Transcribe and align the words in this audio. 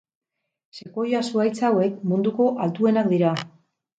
Sekuoia 0.77 1.19
zuhaitz 1.33 1.59
hauek 1.69 2.01
munduko 2.13 2.47
altuenak 2.65 3.13
dira. 3.15 3.37